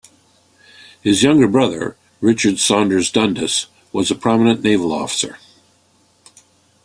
[1.03, 5.37] His younger brother, Richard Saunders Dundas, was a prominent naval officer.